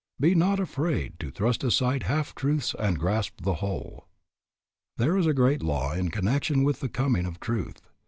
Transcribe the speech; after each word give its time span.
Be 0.19 0.33
not 0.33 0.59
afraid 0.59 1.19
To 1.19 1.29
thrust 1.29 1.63
aside 1.63 2.01
half 2.01 2.33
truths 2.33 2.73
and 2.79 2.97
grasp 2.97 3.41
the 3.43 3.53
whole." 3.61 4.07
There 4.97 5.15
is 5.15 5.27
a 5.27 5.33
great 5.35 5.61
law 5.61 5.93
in 5.93 6.09
connection 6.09 6.63
with 6.63 6.79
the 6.79 6.89
coming 6.89 7.27
of 7.27 7.39
truth. 7.39 7.79